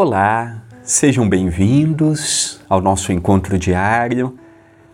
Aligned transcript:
Olá, 0.00 0.62
sejam 0.80 1.28
bem-vindos 1.28 2.60
ao 2.68 2.80
nosso 2.80 3.10
encontro 3.10 3.58
diário 3.58 4.38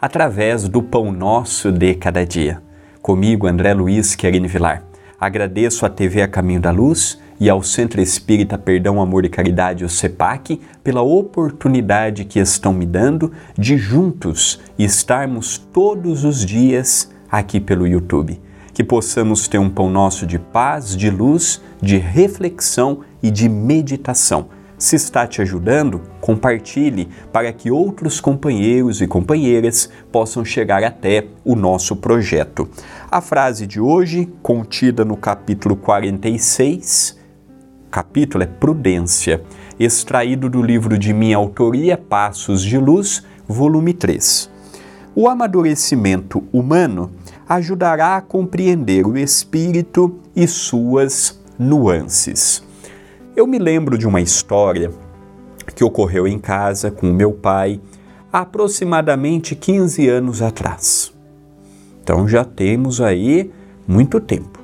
através 0.01 0.67
do 0.67 0.83
Pão 0.83 1.13
Nosso 1.13 1.71
de 1.71 1.95
Cada 1.95 2.25
Dia. 2.25 2.63
Comigo, 3.03 3.47
André 3.47 3.75
Luiz 3.75 4.15
Querini 4.15 4.49
Vilar. 4.49 4.83
Agradeço 5.21 5.85
à 5.85 5.91
TV 5.91 6.23
A 6.23 6.27
Caminho 6.27 6.59
da 6.59 6.71
Luz 6.71 7.21
e 7.39 7.51
ao 7.51 7.63
Centro 7.63 8.01
Espírita 8.01 8.57
Perdão, 8.57 8.99
Amor 8.99 9.27
e 9.27 9.29
Caridade, 9.29 9.85
o 9.85 9.91
CEPAC, 9.91 10.59
pela 10.83 11.03
oportunidade 11.03 12.25
que 12.25 12.39
estão 12.39 12.73
me 12.73 12.87
dando 12.87 13.31
de 13.59 13.77
juntos 13.77 14.59
estarmos 14.79 15.59
todos 15.59 16.25
os 16.25 16.43
dias 16.43 17.13
aqui 17.31 17.61
pelo 17.61 17.87
YouTube. 17.87 18.41
Que 18.73 18.83
possamos 18.83 19.49
ter 19.49 19.59
um 19.59 19.69
pão 19.69 19.91
nosso 19.91 20.27
de 20.27 20.39
paz, 20.39 20.97
de 20.97 21.11
luz, 21.11 21.61
de 21.79 21.99
reflexão 21.99 23.01
e 23.23 23.31
de 23.31 23.51
meditação 23.51 24.49
se 24.85 24.97
está 24.97 25.27
te 25.27 25.41
ajudando, 25.41 26.03
compartilhe 26.21 27.09
para 27.33 27.51
que 27.55 27.71
outros 27.71 28.21
companheiros 28.21 29.01
e 29.01 29.07
companheiras 29.07 29.89
possam 30.13 30.45
chegar 30.45 30.85
até 30.85 31.27
o 31.43 31.57
nosso 31.57 31.97
projeto. 31.97 32.69
A 33.11 33.23
frase 33.23 33.67
de 33.67 33.81
hoje, 33.81 34.31
contida 34.43 35.03
no 35.03 35.17
capítulo 35.17 35.75
46, 35.75 37.19
capítulo 37.91 38.45
é 38.45 38.47
Prudência, 38.47 39.43
extraído 39.81 40.51
do 40.51 40.63
livro 40.63 40.99
de 40.99 41.15
minha 41.15 41.39
autoria 41.39 41.97
Passos 41.97 42.63
de 42.63 42.77
Luz, 42.77 43.25
volume 43.49 43.95
3. 43.95 44.51
O 45.15 45.31
amadurecimento 45.31 46.45
humano 46.53 47.11
ajudará 47.49 48.19
a 48.19 48.21
compreender 48.21 49.07
o 49.07 49.17
espírito 49.17 50.19
e 50.37 50.47
suas 50.47 51.41
nuances. 51.59 52.63
Eu 53.37 53.49
me 53.49 53.59
lembro 53.59 53.99
de 53.99 54.07
uma 54.07 54.21
história 54.21 54.93
que 55.75 55.83
ocorreu 55.83 56.25
em 56.25 56.39
casa 56.39 56.89
com 56.89 57.11
meu 57.11 57.33
pai 57.33 57.81
há 58.33 58.41
aproximadamente 58.41 59.57
15 59.57 60.09
anos 60.09 60.41
atrás. 60.41 61.13
Então 62.01 62.29
já 62.29 62.45
temos 62.45 63.01
aí 63.01 63.51
muito 63.89 64.21
tempo. 64.21 64.61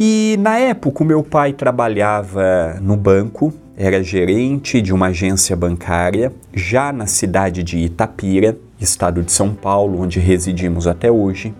E 0.00 0.36
na 0.40 0.58
época 0.58 1.04
o 1.04 1.06
meu 1.06 1.22
pai 1.22 1.52
trabalhava 1.52 2.76
no 2.80 2.96
banco, 2.96 3.52
era 3.76 4.02
gerente 4.02 4.82
de 4.82 4.92
uma 4.92 5.06
agência 5.06 5.54
bancária, 5.54 6.32
já 6.52 6.92
na 6.92 7.06
cidade 7.06 7.62
de 7.62 7.78
Itapira, 7.78 8.58
estado 8.80 9.22
de 9.22 9.30
São 9.30 9.54
Paulo, 9.54 10.00
onde 10.00 10.18
residimos 10.18 10.88
até 10.88 11.08
hoje. 11.08 11.54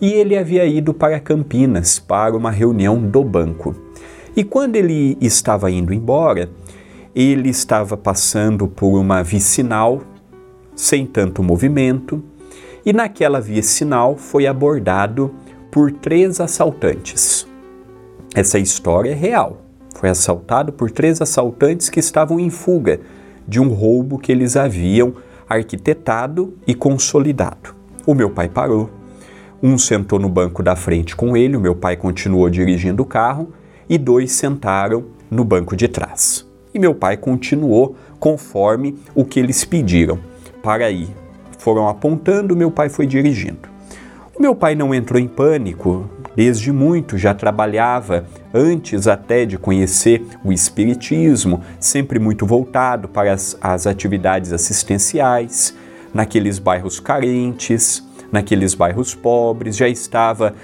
E 0.00 0.14
ele 0.14 0.34
havia 0.34 0.64
ido 0.64 0.94
para 0.94 1.20
Campinas 1.20 1.98
para 1.98 2.34
uma 2.34 2.50
reunião 2.50 2.96
do 2.98 3.22
banco. 3.22 3.81
E 4.34 4.42
quando 4.42 4.76
ele 4.76 5.16
estava 5.20 5.70
indo 5.70 5.92
embora, 5.92 6.50
ele 7.14 7.50
estava 7.50 7.96
passando 7.96 8.66
por 8.66 8.98
uma 8.98 9.22
vicinal 9.22 10.00
sem 10.74 11.06
tanto 11.06 11.42
movimento, 11.42 12.22
e 12.84 12.92
naquela 12.92 13.40
vicinal 13.40 14.16
foi 14.16 14.46
abordado 14.46 15.34
por 15.70 15.92
três 15.92 16.40
assaltantes. 16.40 17.46
Essa 18.34 18.58
história 18.58 19.10
é 19.10 19.14
real. 19.14 19.62
Foi 19.94 20.08
assaltado 20.08 20.72
por 20.72 20.90
três 20.90 21.20
assaltantes 21.20 21.88
que 21.88 22.00
estavam 22.00 22.40
em 22.40 22.50
fuga 22.50 23.00
de 23.46 23.60
um 23.60 23.68
roubo 23.68 24.18
que 24.18 24.32
eles 24.32 24.56
haviam 24.56 25.14
arquitetado 25.48 26.54
e 26.66 26.74
consolidado. 26.74 27.74
O 28.06 28.14
meu 28.14 28.30
pai 28.30 28.48
parou. 28.48 28.90
Um 29.62 29.78
sentou 29.78 30.18
no 30.18 30.28
banco 30.28 30.62
da 30.62 30.74
frente 30.74 31.14
com 31.14 31.36
ele, 31.36 31.56
o 31.56 31.60
meu 31.60 31.76
pai 31.76 31.96
continuou 31.96 32.48
dirigindo 32.48 33.02
o 33.02 33.06
carro 33.06 33.52
e 33.92 33.98
dois 33.98 34.32
sentaram 34.32 35.04
no 35.30 35.44
banco 35.44 35.76
de 35.76 35.86
trás. 35.86 36.48
E 36.72 36.78
meu 36.78 36.94
pai 36.94 37.14
continuou 37.18 37.94
conforme 38.18 38.98
o 39.14 39.22
que 39.22 39.38
eles 39.38 39.66
pediram 39.66 40.18
para 40.62 40.90
ir. 40.90 41.10
Foram 41.58 41.86
apontando, 41.86 42.56
meu 42.56 42.70
pai 42.70 42.88
foi 42.88 43.06
dirigindo. 43.06 43.68
O 44.34 44.40
meu 44.40 44.54
pai 44.54 44.74
não 44.74 44.94
entrou 44.94 45.20
em 45.20 45.28
pânico, 45.28 46.08
desde 46.34 46.72
muito 46.72 47.18
já 47.18 47.34
trabalhava, 47.34 48.24
antes 48.54 49.06
até 49.06 49.44
de 49.44 49.58
conhecer 49.58 50.24
o 50.42 50.50
Espiritismo, 50.50 51.60
sempre 51.78 52.18
muito 52.18 52.46
voltado 52.46 53.08
para 53.08 53.30
as, 53.30 53.58
as 53.60 53.86
atividades 53.86 54.54
assistenciais, 54.54 55.76
naqueles 56.14 56.58
bairros 56.58 56.98
carentes, 56.98 58.02
naqueles 58.32 58.72
bairros 58.72 59.14
pobres, 59.14 59.76
já 59.76 59.86
estava 59.86 60.54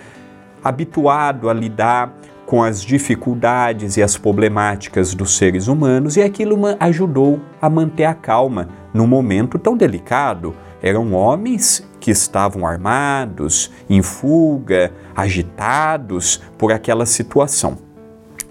habituado 0.64 1.50
a 1.50 1.52
lidar 1.52 2.18
com 2.48 2.62
as 2.62 2.80
dificuldades 2.80 3.98
e 3.98 4.02
as 4.02 4.16
problemáticas 4.16 5.14
dos 5.14 5.36
seres 5.36 5.68
humanos 5.68 6.16
e 6.16 6.22
aquilo 6.22 6.58
ajudou 6.80 7.38
a 7.60 7.68
manter 7.68 8.06
a 8.06 8.14
calma 8.14 8.70
num 8.94 9.06
momento 9.06 9.58
tão 9.58 9.76
delicado. 9.76 10.54
Eram 10.82 11.12
homens 11.12 11.86
que 12.00 12.10
estavam 12.10 12.66
armados, 12.66 13.70
em 13.90 14.00
fuga, 14.00 14.90
agitados 15.14 16.40
por 16.56 16.72
aquela 16.72 17.04
situação. 17.04 17.76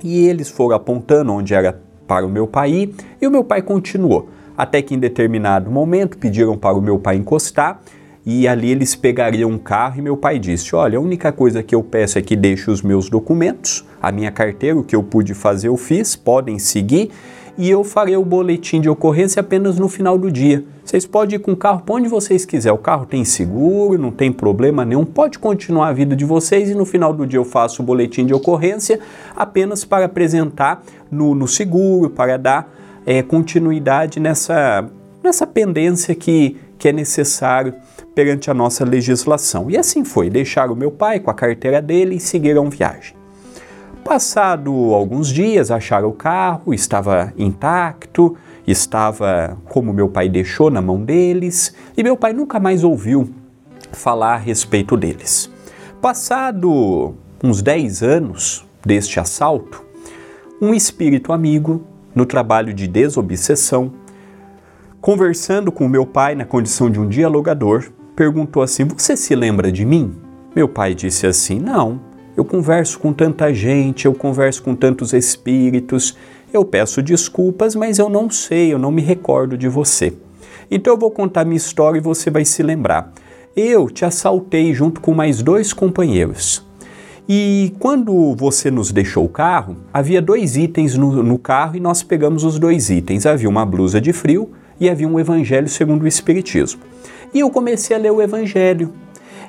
E 0.04 0.28
eles 0.28 0.48
foram 0.48 0.76
apontando 0.76 1.34
onde 1.34 1.56
era 1.56 1.82
para 2.06 2.24
o 2.24 2.30
meu 2.30 2.46
pai 2.46 2.94
e 3.20 3.26
o 3.26 3.32
meu 3.32 3.44
pai 3.44 3.64
continuou. 3.64 4.30
Até 4.56 4.80
que 4.80 4.94
em 4.94 5.00
determinado 5.00 5.72
momento 5.72 6.20
pediram 6.20 6.56
para 6.56 6.78
o 6.78 6.82
meu 6.82 7.00
pai 7.00 7.16
encostar 7.16 7.82
e 8.30 8.46
ali 8.46 8.72
eles 8.72 8.94
pegariam 8.94 9.50
um 9.50 9.58
carro 9.58 10.00
e 10.00 10.02
meu 10.02 10.18
pai 10.18 10.38
disse: 10.38 10.76
Olha, 10.76 10.98
a 10.98 11.02
única 11.02 11.32
coisa 11.32 11.64
que 11.64 11.74
eu 11.74 11.82
peço 11.82 12.20
é 12.20 12.22
que 12.22 12.36
deixe 12.36 12.70
os 12.70 12.82
meus 12.82 13.10
documentos, 13.10 13.86
a 14.02 14.12
minha 14.12 14.30
carteira, 14.30 14.78
o 14.78 14.84
que 14.84 14.94
eu 14.94 15.02
pude 15.02 15.34
fazer 15.34 15.70
eu 15.70 15.78
fiz, 15.78 16.14
podem 16.14 16.60
seguir 16.60 17.10
e 17.58 17.70
eu 17.70 17.86
farei 17.86 18.18
o 18.18 18.26
boletim 18.26 18.82
de 18.82 18.90
ocorrência 18.90 19.40
apenas 19.40 19.80
no 19.80 19.88
final 19.88 20.18
do 20.18 20.30
dia. 20.30 20.66
Vocês 20.84 21.06
podem 21.06 21.38
ir 21.38 21.40
com 21.40 21.54
o 21.54 21.56
carro 21.56 21.84
para 21.86 21.96
onde 21.96 22.10
vocês 22.10 22.44
quiserem. 22.44 22.78
O 22.78 22.82
carro 22.82 23.06
tem 23.06 23.24
seguro, 23.24 23.98
não 23.98 24.12
tem 24.12 24.30
problema 24.30 24.84
nenhum. 24.84 25.06
Pode 25.06 25.40
continuar 25.40 25.88
a 25.88 25.94
vida 25.94 26.14
de 26.14 26.26
vocês 26.26 26.70
e 26.70 26.76
no 26.76 26.86
final 26.86 27.14
do 27.14 27.26
dia 27.26 27.40
eu 27.40 27.46
faço 27.46 27.82
o 27.82 27.86
boletim 27.86 28.26
de 28.26 28.34
ocorrência 28.34 29.00
apenas 29.38 29.86
para 29.86 30.04
apresentar 30.04 30.84
no, 31.10 31.34
no 31.34 31.48
seguro, 31.48 32.10
para 32.10 32.36
dar 32.36 32.74
é, 33.06 33.24
continuidade 33.24 34.20
nessa, 34.20 34.86
nessa 35.24 35.48
pendência 35.48 36.14
que, 36.14 36.58
que 36.78 36.88
é 36.88 36.92
necessário 36.92 37.74
perante 38.14 38.50
a 38.50 38.54
nossa 38.54 38.84
legislação. 38.84 39.70
E 39.70 39.78
assim 39.78 40.04
foi, 40.04 40.30
deixaram 40.30 40.76
meu 40.76 40.92
pai 40.92 41.20
com 41.20 41.30
a 41.30 41.34
carteira 41.34 41.82
dele 41.82 42.16
e 42.16 42.20
seguiram 42.20 42.70
viagem. 42.70 43.16
Passado 44.04 44.72
alguns 44.94 45.28
dias, 45.28 45.70
acharam 45.70 46.10
o 46.10 46.14
carro, 46.14 46.74
estava 46.74 47.34
intacto, 47.38 48.38
estava 48.66 49.58
como 49.66 49.92
meu 49.92 50.08
pai 50.08 50.30
deixou 50.30 50.70
na 50.70 50.82
mão 50.82 51.04
deles, 51.04 51.76
e 51.96 52.04
meu 52.04 52.16
pai 52.16 52.32
nunca 52.32 52.60
mais 52.60 52.84
ouviu 52.84 53.30
falar 53.92 54.36
a 54.36 54.38
respeito 54.38 54.96
deles. 54.96 55.52
Passado 56.02 57.16
uns 57.44 57.62
10 57.62 58.02
anos 58.02 58.66
deste 58.86 59.20
assalto, 59.20 59.84
um 60.62 60.74
espírito 60.74 61.34
amigo, 61.34 61.84
no 62.16 62.26
trabalho 62.26 62.74
de 62.74 62.88
desobsessão, 62.88 63.92
conversando 65.02 65.72
com 65.72 65.88
meu 65.88 66.06
pai 66.06 66.36
na 66.36 66.46
condição 66.46 66.90
de 66.90 67.00
um 67.00 67.08
dialogador, 67.08 67.86
perguntou 68.16 68.62
assim: 68.62 68.86
Você 68.86 69.16
se 69.16 69.36
lembra 69.36 69.72
de 69.72 69.86
mim? 69.86 70.14
Meu 70.56 70.68
pai 70.68 70.94
disse 70.94 71.28
assim: 71.28 71.60
Não, 71.60 72.00
eu 72.36 72.44
converso 72.44 73.00
com 73.00 73.14
tanta 73.14 73.54
gente, 73.54 74.06
eu 74.06 74.14
converso 74.14 74.64
com 74.64 74.76
tantos 74.76 75.14
espíritos, 75.14 76.18
eu 76.54 76.64
peço 76.66 77.02
desculpas, 77.02 77.76
mas 77.76 78.00
eu 78.00 78.10
não 78.10 78.30
sei, 78.30 78.74
eu 78.74 78.80
não 78.80 78.92
me 78.92 79.02
recordo 79.02 79.58
de 79.58 79.68
você. 79.68 80.14
Então 80.70 80.94
eu 80.94 81.00
vou 81.00 81.12
contar 81.12 81.46
minha 81.46 81.58
história 81.58 81.98
e 81.98 82.02
você 82.02 82.30
vai 82.30 82.44
se 82.44 82.62
lembrar. 82.62 83.12
Eu 83.56 83.90
te 83.90 84.06
assaltei 84.06 84.74
junto 84.74 85.02
com 85.02 85.14
mais 85.14 85.42
dois 85.42 85.74
companheiros. 85.74 86.66
E 87.30 87.74
quando 87.80 88.36
você 88.36 88.72
nos 88.72 88.92
deixou 88.92 89.26
o 89.26 89.30
carro, 89.30 89.76
havia 89.94 90.22
dois 90.22 90.56
itens 90.56 90.96
no, 90.96 91.22
no, 91.24 91.38
carro 91.38 91.76
e 91.76 91.80
nós 91.80 92.02
pegamos 92.02 92.44
os 92.44 92.58
dois 92.58 92.90
itens. 92.90 93.26
Havia 93.26 93.50
uma 93.50 93.66
blusa 93.66 94.00
de 94.00 94.14
frio 94.14 94.50
e 94.80 94.90
havia 94.90 95.08
um 95.08 95.20
evangelho 95.20 95.68
segundo 95.68 96.04
o 96.04 96.08
Espiritismo. 96.08 96.82
E 97.34 97.40
eu 97.40 97.50
comecei 97.50 97.96
a 97.96 98.00
ler 98.00 98.12
o 98.12 98.22
Evangelho. 98.22 98.94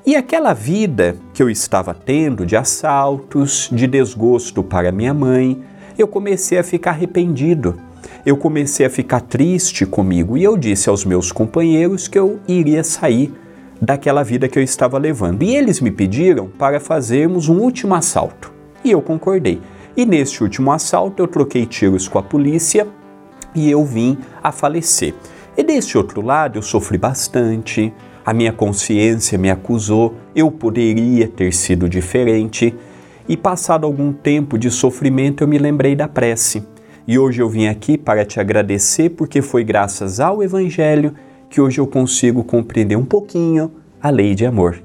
E 0.04 0.16
aquela 0.16 0.52
vida 0.52 1.16
que 1.32 1.42
eu 1.42 1.50
estava 1.50 1.94
tendo 1.94 2.46
de 2.46 2.56
assaltos, 2.56 3.68
de 3.72 3.86
desgosto 3.86 4.62
para 4.62 4.92
minha 4.92 5.12
mãe, 5.12 5.62
eu 5.98 6.08
comecei 6.08 6.58
a 6.58 6.64
ficar 6.64 6.90
arrependido. 6.90 7.78
Eu 8.24 8.36
comecei 8.36 8.86
a 8.86 8.90
ficar 8.90 9.20
triste 9.20 9.86
comigo 9.86 10.36
e 10.36 10.44
eu 10.44 10.56
disse 10.56 10.88
aos 10.88 11.04
meus 11.04 11.30
companheiros 11.30 12.08
que 12.08 12.18
eu 12.18 12.38
iria 12.48 12.82
sair 12.82 13.32
daquela 13.80 14.22
vida 14.22 14.48
que 14.48 14.58
eu 14.58 14.62
estava 14.62 14.98
levando. 14.98 15.42
E 15.42 15.54
eles 15.54 15.80
me 15.80 15.90
pediram 15.90 16.48
para 16.48 16.80
fazermos 16.80 17.48
um 17.48 17.58
último 17.58 17.94
assalto. 17.94 18.52
E 18.84 18.90
eu 18.90 19.00
concordei. 19.00 19.60
E 19.96 20.06
nesse 20.06 20.42
último 20.42 20.72
assalto 20.72 21.22
eu 21.22 21.26
troquei 21.26 21.66
tiros 21.66 22.08
com 22.08 22.18
a 22.18 22.22
polícia 22.22 22.86
e 23.58 23.70
eu 23.70 23.84
vim 23.84 24.16
a 24.42 24.52
falecer. 24.52 25.14
E 25.56 25.62
desse 25.62 25.98
outro 25.98 26.20
lado 26.20 26.58
eu 26.58 26.62
sofri 26.62 26.96
bastante, 26.96 27.92
a 28.24 28.32
minha 28.32 28.52
consciência 28.52 29.36
me 29.36 29.50
acusou, 29.50 30.14
eu 30.34 30.50
poderia 30.50 31.26
ter 31.26 31.52
sido 31.52 31.88
diferente. 31.88 32.74
E 33.28 33.36
passado 33.36 33.84
algum 33.84 34.12
tempo 34.12 34.56
de 34.56 34.70
sofrimento 34.70 35.42
eu 35.42 35.48
me 35.48 35.58
lembrei 35.58 35.96
da 35.96 36.06
prece. 36.06 36.62
E 37.06 37.18
hoje 37.18 37.42
eu 37.42 37.48
vim 37.48 37.66
aqui 37.66 37.98
para 37.98 38.24
te 38.24 38.38
agradecer 38.38 39.10
porque 39.10 39.42
foi 39.42 39.64
graças 39.64 40.20
ao 40.20 40.42
Evangelho 40.42 41.14
que 41.50 41.60
hoje 41.60 41.80
eu 41.80 41.86
consigo 41.86 42.44
compreender 42.44 42.96
um 42.96 43.04
pouquinho 43.04 43.72
a 44.00 44.10
lei 44.10 44.34
de 44.34 44.46
amor. 44.46 44.82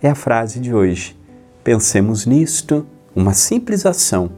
É 0.00 0.08
a 0.08 0.14
frase 0.14 0.60
de 0.60 0.72
hoje. 0.72 1.16
Pensemos 1.64 2.24
nisto, 2.24 2.86
uma 3.14 3.32
simples 3.32 3.84
ação, 3.84 4.30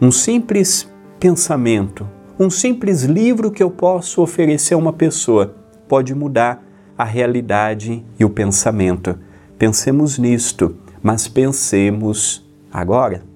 um 0.00 0.12
simples 0.12 0.88
pensamento, 1.18 2.08
um 2.42 2.50
simples 2.50 3.02
livro 3.02 3.50
que 3.50 3.62
eu 3.62 3.70
posso 3.70 4.20
oferecer 4.20 4.74
a 4.74 4.78
uma 4.78 4.92
pessoa 4.92 5.54
pode 5.88 6.14
mudar 6.14 6.64
a 6.96 7.04
realidade 7.04 8.04
e 8.18 8.24
o 8.24 8.30
pensamento. 8.30 9.18
Pensemos 9.58 10.18
nisto, 10.18 10.76
mas 11.02 11.28
pensemos 11.28 12.44
agora. 12.72 13.31